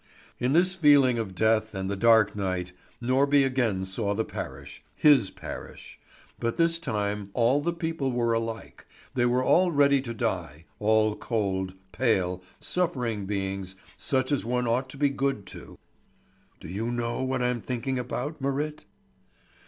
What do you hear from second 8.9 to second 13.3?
they were all ready to die, all cold, pale, suffering